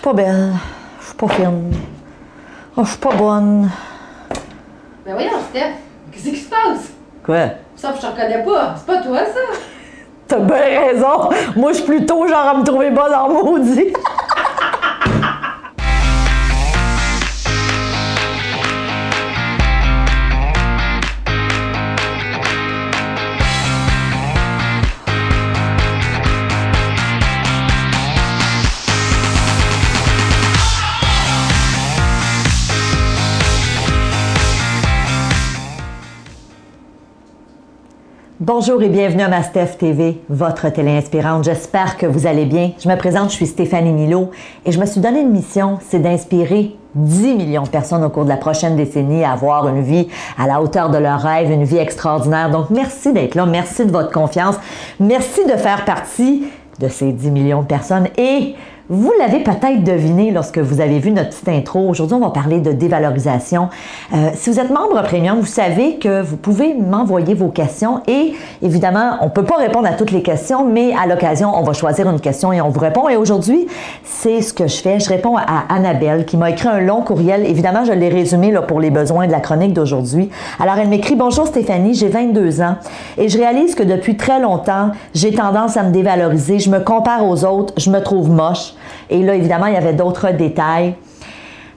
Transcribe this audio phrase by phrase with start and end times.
[0.00, 0.52] suis pas belle.
[0.98, 1.72] Je suis pas fine.
[2.74, 3.70] Oh, je suis pas bonne.
[5.04, 5.74] Ben voyons, Steph,
[6.10, 6.92] qu'est-ce qui se passe?
[7.22, 7.48] Quoi?
[7.76, 8.74] Ça, je te reconnais pas.
[8.78, 9.58] C'est pas toi, ça?
[10.26, 11.28] T'as bien raison.
[11.54, 13.92] Moi, je suis plutôt genre à me trouver bonne en maudit.
[38.42, 41.44] Bonjour et bienvenue à ma Steph TV, votre télé inspirante.
[41.44, 42.70] J'espère que vous allez bien.
[42.82, 44.30] Je me présente, je suis Stéphanie Milo
[44.64, 48.24] et je me suis donné une mission, c'est d'inspirer 10 millions de personnes au cours
[48.24, 50.08] de la prochaine décennie à avoir une vie
[50.38, 52.50] à la hauteur de leurs rêves, une vie extraordinaire.
[52.50, 54.54] Donc merci d'être là, merci de votre confiance,
[54.98, 56.44] merci de faire partie
[56.78, 58.54] de ces 10 millions de personnes et
[58.90, 61.88] vous l'avez peut-être deviné lorsque vous avez vu notre petite intro.
[61.88, 63.68] Aujourd'hui, on va parler de dévalorisation.
[64.12, 68.34] Euh, si vous êtes membre premium, vous savez que vous pouvez m'envoyer vos questions et
[68.62, 71.72] évidemment, on ne peut pas répondre à toutes les questions, mais à l'occasion, on va
[71.72, 73.08] choisir une question et on vous répond.
[73.08, 73.68] Et aujourd'hui,
[74.02, 74.98] c'est ce que je fais.
[74.98, 77.46] Je réponds à Annabelle qui m'a écrit un long courriel.
[77.46, 80.30] Évidemment, je l'ai résumé là, pour les besoins de la chronique d'aujourd'hui.
[80.58, 82.74] Alors, elle m'écrit Bonjour Stéphanie, j'ai 22 ans
[83.18, 86.58] et je réalise que depuis très longtemps, j'ai tendance à me dévaloriser.
[86.58, 88.74] Je me compare aux autres, je me trouve moche.
[89.08, 90.94] Et là, évidemment, il y avait d'autres détails.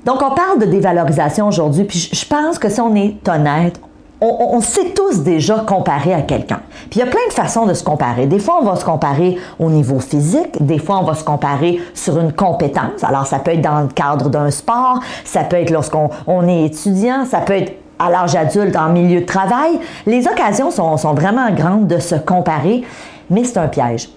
[0.06, 3.80] Donc, on parle de dévalorisation aujourd'hui, puis je pense que si on est honnête,
[4.26, 6.62] on, sait tous déjà comparer à quelqu'un.
[6.90, 8.26] Puis il y a plein de façons de se comparer.
[8.26, 11.82] Des fois, on va se comparer au niveau physique, des fois, on va se comparer
[11.94, 13.04] sur une compétence.
[13.04, 16.66] Alors, ça peut être dans le cadre d'un sport, ça peut être lorsqu'on on est
[16.66, 19.80] étudiant, ça peut être à l'âge adulte, en milieu de travail.
[20.06, 22.84] Les occasions sont, sont vraiment grandes de se comparer,
[23.30, 24.10] mais c'est un piège.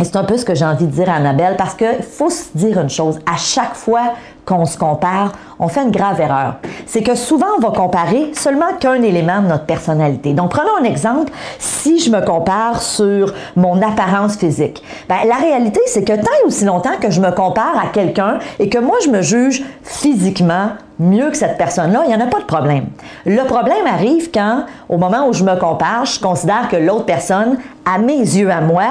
[0.00, 2.30] Et c'est un peu ce que j'ai envie de dire à Annabelle parce qu'il faut
[2.30, 3.20] se dire une chose.
[3.26, 4.14] À chaque fois
[4.44, 6.56] qu'on se compare, on fait une grave erreur.
[6.86, 10.32] C'est que souvent, on va comparer seulement qu'un élément de notre personnalité.
[10.32, 11.32] Donc, prenons un exemple.
[11.58, 16.46] Si je me compare sur mon apparence physique, ben, la réalité, c'est que tant et
[16.46, 20.70] aussi longtemps que je me compare à quelqu'un et que moi, je me juge physiquement
[20.98, 22.86] mieux que cette personne-là, il n'y en a pas de problème.
[23.26, 27.58] Le problème arrive quand, au moment où je me compare, je considère que l'autre personne,
[27.84, 28.86] à mes yeux à moi,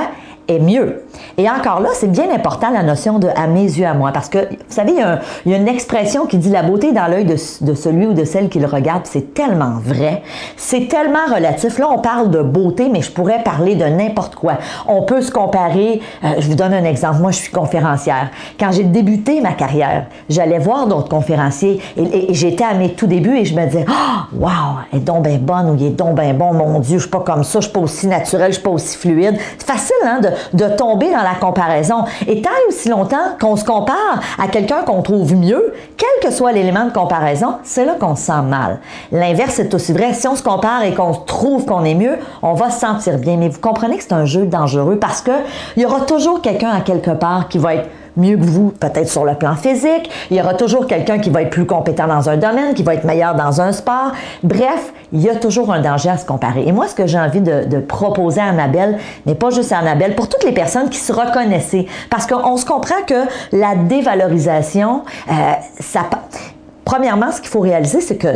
[0.48, 1.04] est mieux.
[1.38, 4.30] Et encore là, c'est bien important la notion de à mes yeux à moi, parce
[4.30, 7.36] que, vous savez, il y a, une expression qui dit la beauté dans l'œil de,
[7.36, 10.22] celui ou de celle qui le regarde, c'est tellement vrai,
[10.58, 11.80] c'est tellement relatif.
[11.80, 14.58] Là, on parle de beauté, mais je pourrais parler de n'importe quoi.
[14.88, 18.30] On peut se comparer, euh, je vous donne un exemple, moi je suis conférencière.
[18.59, 23.38] Quand j'ai débuté ma carrière, j'allais voir d'autres conférenciers et, j'étais à mes tout débuts
[23.38, 24.50] et je me disais, oh, wow,
[24.92, 27.12] elle est donc bien bonne ou il est donc bien bon, mon Dieu, je suis
[27.12, 29.38] pas comme ça, je suis pas aussi naturel, je suis pas aussi fluide.
[29.58, 32.06] C'est facile, hein, de, de tomber dans la comparaison.
[32.28, 36.52] Et tant aussi longtemps qu'on se compare à quelqu'un qu'on trouve mieux, quel que soit
[36.52, 38.80] l'élément de comparaison, c'est là qu'on se sent mal.
[39.12, 40.14] L'inverse est aussi vrai.
[40.14, 43.38] Si on se compare et qu'on trouve qu'on est mieux, on va se sentir bien.
[43.38, 45.32] Mais vous comprenez que c'est un jeu dangereux parce que
[45.76, 49.09] il y aura toujours quelqu'un à quelque part qui va être mieux que vous, peut-être
[49.09, 50.09] sur le plan physique.
[50.29, 52.94] Il y aura toujours quelqu'un qui va être plus compétent dans un domaine, qui va
[52.96, 54.12] être meilleur dans un sport.
[54.44, 56.68] Bref, il y a toujours un danger à se comparer.
[56.68, 60.16] Et moi, ce que j'ai envie de, proposer à Annabelle, mais pas juste à Annabelle,
[60.16, 65.34] pour toutes les personnes qui se reconnaissaient, parce qu'on se comprend que la dévalorisation, euh.
[66.85, 68.28] Premièrement, ce qu'il faut réaliser, c'est que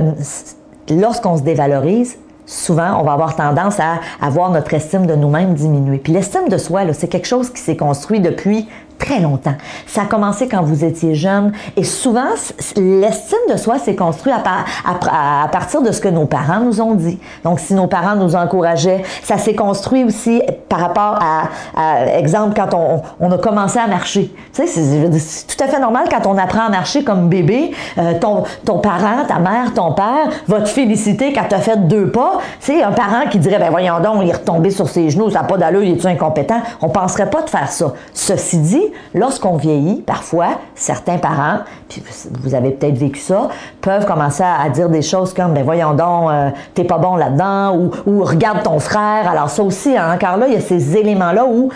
[0.90, 5.98] lorsqu'on se dévalorise, souvent, on va avoir tendance à avoir notre estime de nous-mêmes diminuer.
[5.98, 8.68] Puis l'estime de soi, c'est quelque chose qui s'est construit depuis
[8.98, 9.56] très longtemps.
[9.86, 12.30] Ça a commencé quand vous étiez jeune et souvent,
[12.76, 17.20] l'estime de soi s'est construite à, partir de ce que nos parents nous ont dit.
[17.44, 23.02] Donc, si nos parents nous encourageaient, ça s'est construit aussi par rapport à, exemple, quand
[23.20, 24.34] on, a commencé à marcher.
[24.54, 28.14] Tu sais, c'est tout à fait normal quand on apprend à marcher comme bébé, euh,
[28.20, 32.10] ton, ton parent, ta mère, ton père va te féliciter quand tu as fait deux
[32.12, 32.40] pas.
[32.60, 35.30] Tu sais, un parent qui dirait, ben voyons donc, il est retombé sur ses genoux,
[35.30, 36.62] ça n'a pas d'allure, il est-tu incompétent?
[36.82, 37.94] On penserait pas de faire ça.
[38.14, 42.04] Ceci dit, lorsqu'on vieillit, parfois, certains parents, puis
[42.42, 43.50] vous avez peut-être vécu ça,
[43.82, 47.76] peuvent commencer à, dire des choses comme, ben voyons donc, euh, t'es pas bon là-dedans,
[48.06, 49.30] ou, regarde ton frère.
[49.30, 51.70] Alors ça aussi, hein, encore là, il y a ces éléments-là où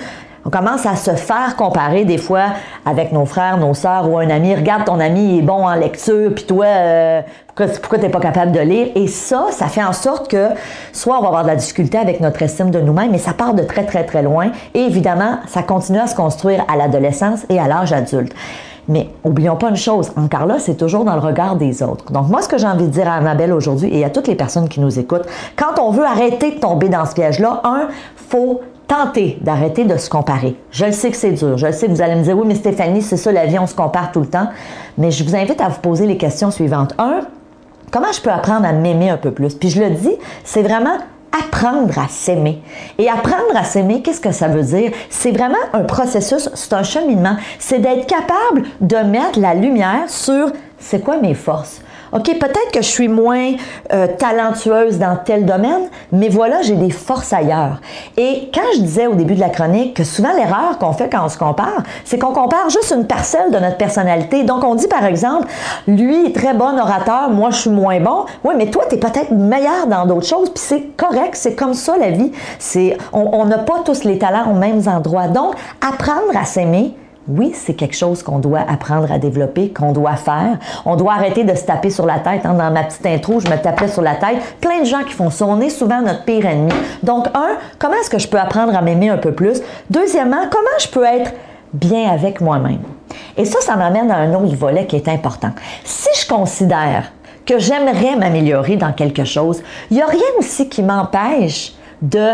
[0.45, 2.45] on commence à se faire comparer des fois
[2.85, 4.55] avec nos frères, nos sœurs ou un ami.
[4.55, 7.21] Regarde, ton ami est bon en lecture, puis toi, euh,
[7.55, 8.87] pourquoi, tu n'es pas capable de lire?
[8.95, 10.47] Et ça, ça fait en sorte que
[10.93, 13.53] soit on va avoir de la difficulté avec notre estime de nous-mêmes, mais ça part
[13.53, 14.51] de très, très, très loin.
[14.73, 18.33] Et évidemment, ça continue à se construire à l'adolescence et à l'âge adulte.
[18.87, 22.11] Mais oublions pas une chose, encore là, c'est toujours dans le regard des autres.
[22.11, 24.35] Donc moi, ce que j'ai envie de dire à Annabelle aujourd'hui et à toutes les
[24.35, 28.61] personnes qui nous écoutent, quand on veut arrêter de tomber dans ce piège-là, un, faut
[28.91, 30.57] tentez d'arrêter de se comparer.
[30.69, 31.57] Je le sais que c'est dur.
[31.57, 33.57] Je le sais que vous allez me dire, oui, mais Stéphanie, c'est ça la vie,
[33.57, 34.49] on se compare tout le temps.
[34.97, 36.93] Mais je vous invite à vous poser les questions suivantes.
[36.97, 37.21] Un,
[37.89, 39.55] comment je peux apprendre à m'aimer un peu plus?
[39.55, 40.97] Puis je le dis, c'est vraiment
[41.31, 42.61] apprendre à s'aimer.
[42.97, 44.91] Et apprendre à s'aimer, qu'est-ce que ça veut dire?
[45.09, 47.37] C'est vraiment un processus, c'est un cheminement.
[47.59, 51.81] C'est d'être capable de mettre la lumière sur c'est quoi mes forces?
[52.13, 53.53] OK, peut-être que je suis moins
[53.93, 57.79] euh, talentueuse dans tel domaine, mais voilà, j'ai des forces ailleurs.
[58.17, 61.23] Et quand je disais au début de la chronique que souvent l'erreur qu'on fait quand
[61.25, 64.43] on se compare, c'est qu'on compare juste une parcelle de notre personnalité.
[64.43, 65.47] Donc on dit par exemple,
[65.87, 68.25] lui est très bon orateur, moi je suis moins bon.
[68.43, 71.73] Oui, mais toi tu es peut-être meilleur dans d'autres choses, puis c'est correct, c'est comme
[71.73, 72.31] ça la vie.
[72.59, 75.27] C'est on n'a pas tous les talents aux mêmes endroits.
[75.27, 76.93] Donc apprendre à s'aimer,
[77.37, 80.57] oui, c'est quelque chose qu'on doit apprendre à développer, qu'on doit faire.
[80.85, 82.45] On doit arrêter de se taper sur la tête.
[82.45, 82.53] Hein.
[82.53, 84.37] Dans ma petite intro, je me tapais sur la tête.
[84.59, 85.45] Plein de gens qui font ça.
[85.45, 86.73] On est souvent notre pire ennemi.
[87.03, 89.61] Donc, un, comment est-ce que je peux apprendre à m'aimer un peu plus?
[89.89, 91.31] Deuxièmement, comment je peux être
[91.73, 92.81] bien avec moi-même?
[93.37, 95.51] Et ça, ça m'amène à un autre volet qui est important.
[95.83, 97.11] Si je considère
[97.45, 102.29] que j'aimerais m'améliorer dans quelque chose, il n'y a rien aussi qui m'empêche de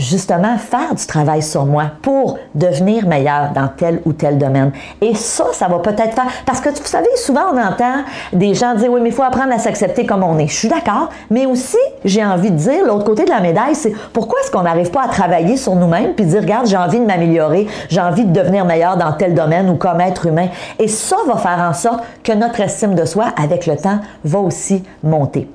[0.00, 4.72] justement faire du travail sur moi pour devenir meilleur dans tel ou tel domaine.
[5.00, 6.26] Et ça, ça va peut-être faire...
[6.46, 9.52] Parce que vous savez, souvent on entend des gens dire, oui, mais il faut apprendre
[9.52, 10.48] à s'accepter comme on est.
[10.48, 13.92] Je suis d'accord, mais aussi, j'ai envie de dire, l'autre côté de la médaille, c'est
[14.12, 17.06] pourquoi est-ce qu'on n'arrive pas à travailler sur nous-mêmes puis dire, regarde, j'ai envie de
[17.06, 20.48] m'améliorer, j'ai envie de devenir meilleur dans tel domaine ou comme être humain.
[20.78, 24.38] Et ça va faire en sorte que notre estime de soi, avec le temps, va
[24.38, 25.48] aussi monter.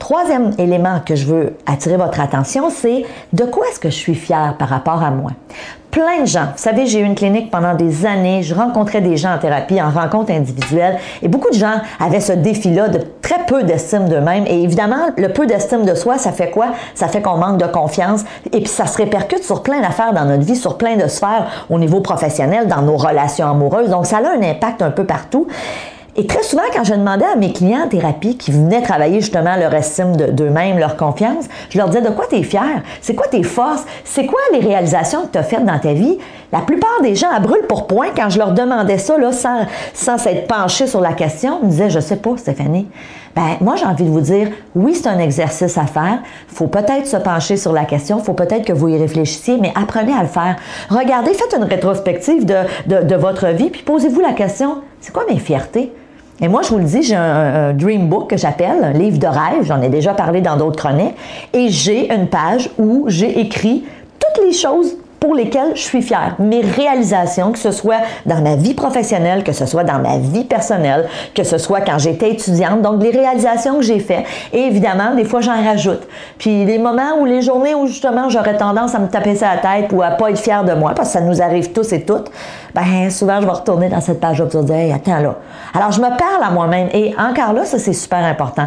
[0.00, 3.04] Troisième élément que je veux attirer votre attention, c'est
[3.34, 5.32] de quoi est-ce que je suis fière par rapport à moi?
[5.90, 9.18] Plein de gens, vous savez, j'ai eu une clinique pendant des années, je rencontrais des
[9.18, 13.44] gens en thérapie, en rencontre individuelle, et beaucoup de gens avaient ce défi-là de très
[13.44, 14.46] peu d'estime d'eux-mêmes.
[14.46, 16.68] Et évidemment, le peu d'estime de soi, ça fait quoi?
[16.94, 20.24] Ça fait qu'on manque de confiance, et puis ça se répercute sur plein d'affaires dans
[20.24, 23.90] notre vie, sur plein de sphères au niveau professionnel, dans nos relations amoureuses.
[23.90, 25.46] Donc, ça a un impact un peu partout.
[26.16, 29.56] Et très souvent, quand je demandais à mes clients en thérapie qui venaient travailler justement
[29.56, 32.82] leur estime d'eux-mêmes, leur confiance, je leur disais de quoi tu es fier?
[33.00, 33.84] C'est quoi tes forces?
[34.04, 36.18] C'est quoi les réalisations que tu as faites dans ta vie?
[36.52, 40.18] La plupart des gens à brûle pour point, quand je leur demandais ça, sans, sans
[40.18, 42.88] s'être penché sur la question, me disaient Je sais pas, Stéphanie.
[43.36, 46.18] Ben, moi, j'ai envie de vous dire, oui, c'est un exercice à faire.
[46.48, 48.18] Faut peut-être se pencher sur la question.
[48.18, 50.56] Faut peut-être que vous y réfléchissiez, mais apprenez à le faire.
[50.88, 52.56] Regardez, faites une rétrospective de,
[52.86, 55.92] de, de votre vie, puis posez-vous la question, c'est quoi mes fiertés?
[56.42, 59.26] Et moi, je vous le dis, j'ai un, dream book que j'appelle, un livre de
[59.26, 61.14] rêve, j'en ai déjà parlé dans d'autres chroniques,
[61.52, 63.84] et j'ai une page où j'ai écrit
[64.18, 66.34] toutes les choses pour lesquelles je suis fière.
[66.38, 70.44] Mes réalisations, que ce soit dans ma vie professionnelle, que ce soit dans ma vie
[70.44, 72.80] personnelle, que ce soit quand j'étais étudiante.
[72.80, 74.24] Donc, les réalisations que j'ai faites.
[74.52, 76.02] Et évidemment, des fois, j'en rajoute.
[76.38, 79.56] Puis, les moments ou les journées où justement j'aurais tendance à me taper ça à
[79.56, 81.92] la tête ou à pas être fière de moi, parce que ça nous arrive tous
[81.92, 82.30] et toutes,
[82.74, 85.36] ben souvent, je vais retourner dans cette page-là pour dire, hey, attends là.
[85.74, 86.88] Alors, je me parle à moi-même.
[86.94, 88.66] Et encore là, ça, c'est super important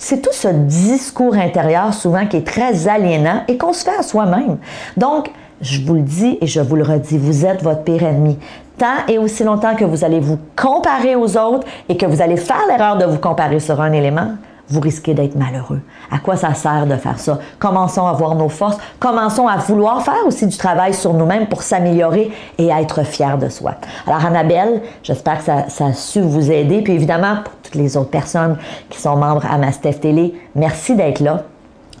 [0.00, 4.02] c'est tout ce discours intérieur souvent qui est très aliénant et qu'on se fait à
[4.02, 4.56] soi-même.
[4.96, 5.30] Donc,
[5.60, 8.38] je vous le dis et je vous le redis, vous êtes votre pire ennemi.
[8.78, 12.36] Tant et aussi longtemps que vous allez vous comparer aux autres et que vous allez
[12.36, 14.32] faire l'erreur de vous comparer sur un élément,
[14.70, 15.80] vous risquez d'être malheureux.
[16.10, 17.38] À quoi ça sert de faire ça?
[17.58, 21.62] Commençons à voir nos forces, commençons à vouloir faire aussi du travail sur nous-mêmes pour
[21.62, 23.74] s'améliorer et être fiers de soi.
[24.06, 26.82] Alors, Annabelle, j'espère que ça, a su vous aider.
[26.82, 28.56] Puis évidemment, pour toutes les autres personnes
[28.88, 31.42] qui sont membres à Mastef Télé, merci d'être là.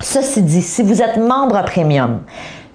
[0.00, 2.20] Ceci dit, si vous êtes membre premium,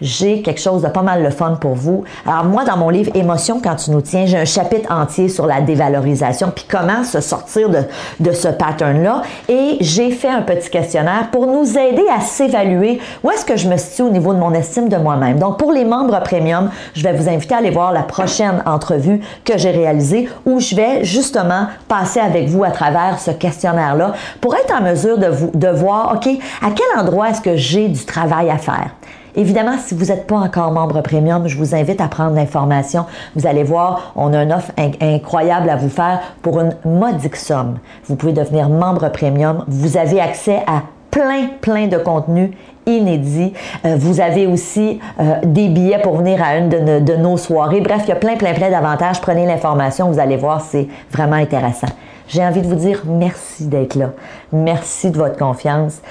[0.05, 2.03] j'ai quelque chose de pas mal le fun pour vous.
[2.25, 5.47] Alors moi, dans mon livre Émotion quand tu nous tiens, j'ai un chapitre entier sur
[5.47, 9.23] la dévalorisation, puis comment se sortir de, ce pattern-là.
[9.49, 13.67] Et j'ai fait un petit questionnaire pour nous aider à s'évaluer où est-ce que je
[13.67, 15.39] me situe au niveau de mon estime de moi-même.
[15.39, 19.21] Donc pour les membres premium, je vais vous inviter à aller voir la prochaine entrevue
[19.43, 24.55] que j'ai réalisée où je vais justement passer avec vous à travers ce questionnaire-là pour
[24.55, 26.27] être en mesure de, vous, de voir, OK,
[26.61, 28.91] à quel endroit est-ce que j'ai du travail à faire?
[29.35, 33.05] Évidemment, si vous n'êtes pas encore membre premium, je vous invite à prendre l'information.
[33.35, 37.79] Vous allez voir, on a une offre incroyable à vous faire pour une modique somme.
[38.05, 39.65] Vous pouvez devenir membre premium.
[39.67, 42.51] Vous avez accès à plein, plein de contenus
[42.85, 43.53] inédits.
[43.85, 47.81] Euh, vous avez aussi euh, des billets pour venir à une de, nos soirées.
[47.81, 49.19] Bref, il y a plein, plein, plein d'avantages.
[49.21, 51.87] Prenez l'information, vous allez voir, c'est vraiment intéressant.
[52.27, 54.11] J'ai envie de vous dire merci d'être là.
[54.51, 56.01] Merci de votre confiance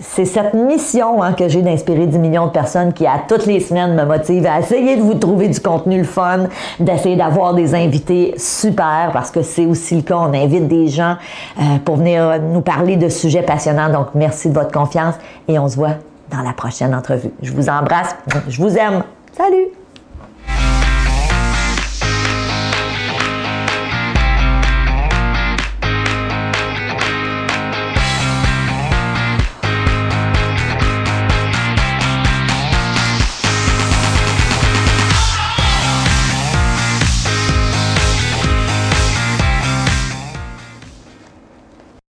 [0.00, 3.60] c'est cette mission hein, que j'ai d'inspirer 10 millions de personnes qui, à toutes les
[3.60, 6.46] semaines, me motive à essayer de vous trouver du contenu le fun,
[6.80, 10.16] d'essayer d'avoir des invités super, parce que c'est aussi le cas.
[10.16, 11.16] On invite des gens
[11.58, 13.90] euh, pour venir nous parler de sujets passionnants.
[13.90, 15.14] Donc, merci de votre confiance
[15.48, 15.96] et on se voit
[16.30, 17.30] dans la prochaine entrevue.
[17.42, 18.16] Je vous embrasse,
[18.48, 19.02] je vous aime.
[19.36, 19.77] Salut!